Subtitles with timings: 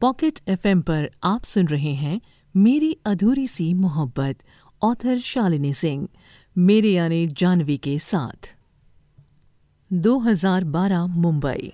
[0.00, 2.20] Pocket FM पर आप सुन रहे हैं
[2.56, 4.38] मेरी अधूरी सी मोहब्बत,
[4.82, 6.08] ऑथर शालिनी सिंह,
[6.58, 8.56] मेरे यानी जानवी के साथ।
[9.92, 11.72] 2012 मुंबई।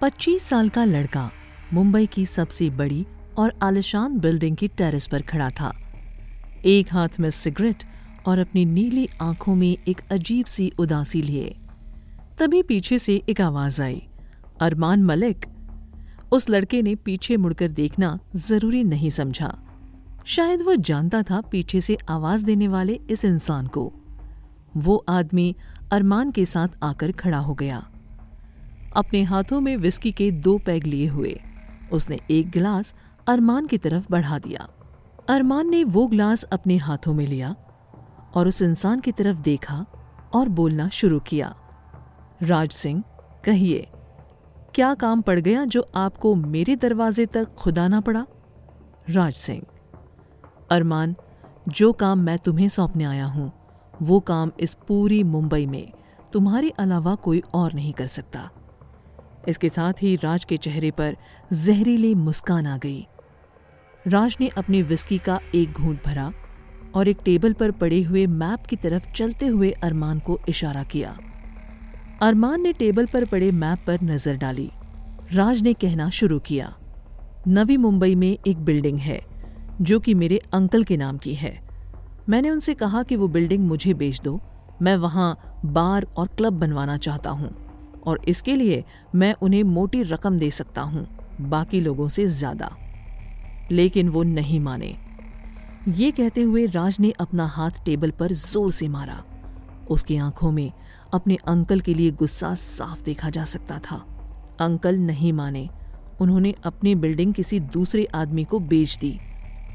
[0.00, 1.30] 25 साल का लड़का,
[1.72, 3.06] मुंबई की सबसे बड़ी
[3.38, 5.72] और आलिशान बिल्डिंग की टेरेस पर खड़ा था।
[6.64, 7.84] एक हाथ में सिगरेट
[8.26, 11.56] और अपनी नीली आँखों में एक अजीब सी उदासी लिए।
[12.38, 14.02] तभी पीछे से एक आवाज़ आई,
[14.60, 15.46] अरमान मलिक
[16.32, 19.58] उस लड़के ने पीछे मुड़कर देखना ज़रूरी नहीं समझा।
[20.24, 23.92] शायद वो जानता था पीछे से आवाज़ देने वाले इस इंसान को।
[24.76, 25.56] वो आदमी
[25.92, 27.90] अरमान के साथ आकर खड़ा हो गया।
[28.96, 31.40] अपने हाथों में विस्की के दो पैग लिए हुए,
[31.92, 32.94] उसने एक गिलास
[33.28, 34.68] अरमान की तरफ़ बढ़ा दिया।
[35.28, 37.56] अरमान ने वो ग्लास अपने हाथों में लिया
[38.34, 39.86] और उस इंसान की तरफ़ देखा
[40.34, 41.56] और बोलना शुरू किया।
[42.42, 43.02] राज सिंह,
[43.44, 43.86] कहिए।
[44.76, 48.26] क्या काम पड़ गया जो आपको मेरे दरवाजे तक खुदाना पड़ा?
[49.10, 49.62] राज सिंह।
[50.70, 51.14] अरमान,
[51.68, 53.52] जो काम मैं तुम्हें सौंपने आया हूँ,
[54.02, 55.92] वो काम इस पूरी मुंबई में
[56.32, 58.50] तुम्हारे अलावा कोई और नहीं कर सकता।
[59.48, 61.16] इसके साथ ही राज के चेहरे पर
[61.52, 63.06] जहरीली मुस्कान आ गई।
[64.06, 66.32] राज ने अपनी विस्की का एक घूंट भरा
[66.94, 71.18] और एक टेबल पर पड़े हुए मैप की तरफ़ चलते हुए अरमान को इशारा किया।
[72.22, 74.70] अरमान ने टेबल पर पड़े मैप पर नज़र डाली।
[75.32, 76.72] राज ने कहना शुरू किया,
[77.48, 79.20] नवी मुंबई में एक बिल्डिंग है,
[79.80, 81.52] जो कि मेरे अंकल के नाम की है।
[82.28, 84.40] मैंने उनसे कहा कि वो बिल्डिंग मुझे बेच दो,
[84.82, 87.50] मैं वहाँ बार और क्लब बनवाना चाहता हूँ,
[88.06, 88.82] और इसके लिए
[89.14, 91.06] मैं उन्हें मोटी रकम दे सकता हूँ,
[91.40, 92.76] बाकी लोगों से ज़्यादा।
[93.70, 94.96] लेकिन वो नहीं माने।
[95.88, 99.22] ये कहते हुए राज ने अपना हाथ टेबल पर ज़ोर से मारा।
[99.90, 100.72] उसकी आँखों में
[101.14, 103.96] अपने अंकल के लिए गुस्सा साफ़ देखा जा सकता था।
[104.60, 105.68] अंकल नहीं माने।
[106.20, 109.20] उन्होंने अपनी बिल्डिंग किसी दूसरे आदमी को बेच दी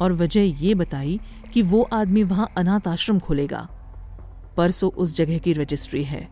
[0.02, 1.20] और वजह ये बताई
[1.54, 3.70] कि वो आदमी वहाँ अनाथ आश्रम खोलेगा।
[4.58, 6.30] परसों उस जगह की रजिस्ट्री है।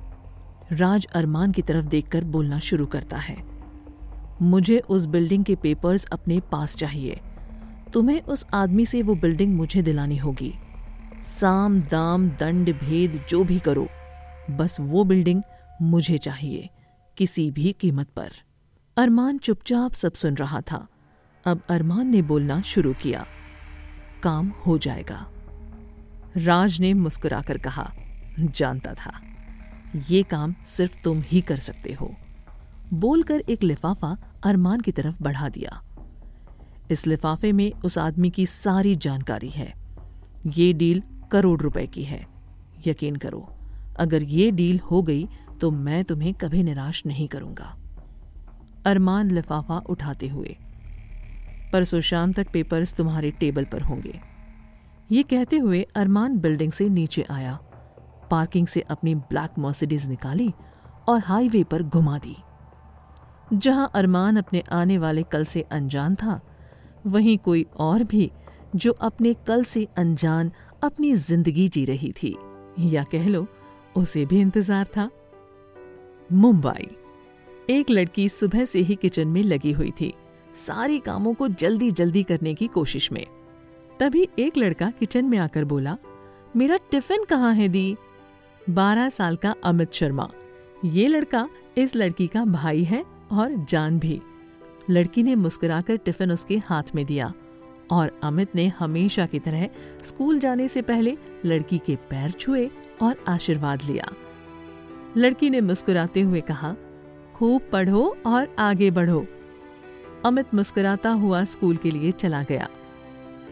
[0.72, 3.38] राज अरमान की तरफ़ देखकर बोलना शुरू करता है।
[4.42, 7.20] मुझे उस बिल्डिंग के पेपर्स अपने पास चाहिए।
[7.94, 10.54] तुम्हें उस आदमी से वो बिल्डिंग मुझे दिलानी होगी।
[11.24, 13.90] साम दाम दंड भेद जो भी करो,
[14.52, 15.44] बस वो बिल्डिंग
[15.82, 16.70] मुझे चाहिए,
[17.18, 18.32] किसी भी कीमत पर।
[18.98, 20.88] अरमान चुपचाप सब सुन रहा था।
[21.46, 23.26] अब अरमान ने बोलना शुरू किया।
[24.24, 25.28] काम हो जाएगा।
[26.38, 27.94] राज ने मुस्कुराकर कहा,
[28.40, 29.22] जानता था,
[30.10, 32.16] ये काम सिर्फ़ तुम ही कर सकते हो।
[32.94, 35.84] बोलकर एक लिफाफा अरमान की तरफ़ बढ़ा दिया।
[36.92, 39.89] इस लिफाफे में उस आदमी की सारी जानकारी है।
[40.48, 41.02] ये डील
[41.32, 42.26] करोड़ रुपए की है।
[42.88, 43.48] यकीन करो,
[44.00, 45.28] अगर ये डील हो गई
[45.62, 47.76] तो मैं तुम्हें कभी निराश नहीं करूँगा।
[48.86, 50.56] अरमान लिफाफा उठाते हुए,
[51.74, 54.20] परसों शाम तक पेपर्स तुम्हारे टेबल पर होंगे।
[55.10, 57.58] ये कहते हुए अरमान बिल्डिंग से नीचे आया,
[58.32, 60.52] पार्किंग से अपनी ब्लैक मर्सिडीज निकाली
[61.10, 62.36] और हाईवे पर घुमा दी।
[63.54, 66.40] जहाँ अरमान अपने आने वाले कल से अनजान था,
[67.08, 68.32] वहीं कोई और भी
[68.76, 70.52] जो अपने कल से अनजान
[70.84, 72.36] अपनी ज़िंदगी जी रही थी।
[72.80, 73.46] या कह लो,
[73.96, 75.10] उसे भी इंतज़ार था।
[76.34, 76.88] मुंबई।
[77.70, 80.14] एक लड़की सुबह से ही किचन में लगी हुई थी।
[80.56, 83.26] सारी कामों को जल्दी जल्दी करने की कोशिश में।
[84.00, 85.98] तभी एक लड़का किचन में आकर बोला,
[86.56, 87.96] मेरा टिफ़िन कहाँ है दी?
[88.70, 90.30] बारह साल का अमित शर्मा।
[90.86, 91.48] ये लड़का
[91.78, 94.22] इस लड़की का भाई है और जान भी।
[94.90, 97.34] लड़की ने मुस्कुराकर टिफ़िन उसके हाथ में दिया।
[97.92, 99.70] और अमित ने हमेशा की तरह
[100.04, 104.12] स्कूल जाने से पहले लड़की के पैर छुए और आशीर्वाद लिया।
[105.18, 106.76] लड़की ने मुस्कुराते हुए कहा,
[107.36, 109.26] खूब पढ़ो और आगे बढ़ो।
[110.26, 112.70] अमित मुस्कुराता हुआ स्कूल के लिए चला गया।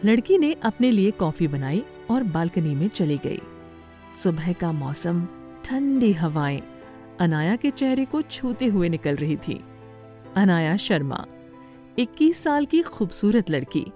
[0.04, 3.40] लड़की ने अपने लिए कॉफ़ी बनाई और बालकनी में चली गई।
[4.22, 5.26] सुबह का मौसम,
[5.64, 6.62] ठंडी हवाएँ,
[7.20, 9.64] अनाया के चेहरे को छूते हुए निकल रही थी।
[10.36, 11.26] अनाया शर्मा
[11.98, 13.86] 21 साल की खूबसूरत लड़की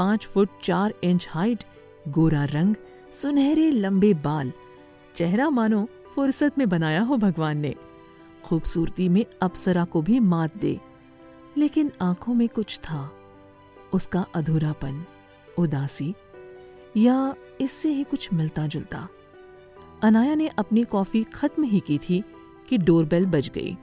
[0.00, 1.64] पाँच फुट चार इंच हाइट,
[2.08, 2.74] गोरा रंग,
[3.12, 4.52] सुनहरे लंबे बाल।
[5.16, 7.74] चेहरा मानो फुर्सत में बनाया हो भगवान ने।
[8.44, 10.80] खूबसूरती में अप्सरा को भी मात दे।
[11.56, 13.14] लेकिन आँखों में कुछ था।
[13.92, 15.04] उसका अधूरापन,
[15.58, 16.14] उदासी,
[16.96, 19.08] या इससे ही कुछ मिलता जुलता
[20.02, 22.24] अनाया ने अपनी कॉफ़ी खत्म ही की थी
[22.68, 23.76] कि डोरबेल बज गई।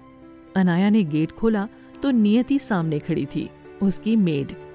[0.56, 1.68] अनाया ने गेट खोला
[2.04, 3.50] तो नियति सामने खड़ी थी,
[3.84, 4.67] उसकी मेड।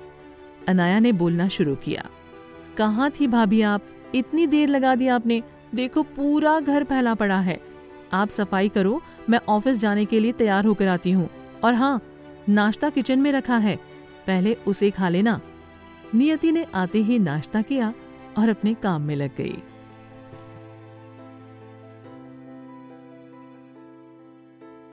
[0.69, 2.09] अनाया ने बोलना शुरू किया,
[2.76, 3.82] कहाँ थी भाभी आप?
[4.14, 5.43] इतनी देर लगा दी आपने।
[5.75, 7.61] देखो, पूरा घर फैला पड़ा है।
[8.12, 9.00] आप सफ़ाई करो,
[9.31, 11.29] मैं ऑफ़िस जाने के लिए तैयार होकर आती हूँ।
[11.64, 12.00] और हाँ
[12.49, 13.76] नाश्ता किचन में रखा है।
[14.26, 15.41] पहले उसे खा लेना।
[16.14, 17.93] नियति ने आते ही नाश्ता किया
[18.38, 19.56] और अपने काम में लग गई।